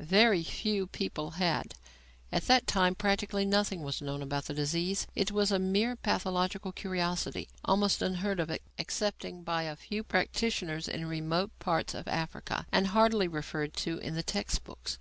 [0.00, 1.74] Very few people had.
[2.32, 5.06] At that time practically nothing was known about the disease.
[5.14, 11.06] It was a mere pathological curiosity, almost unheard of excepting by a few practitioners in
[11.06, 14.94] remote parts of Africa, and hardly referred to in the text books.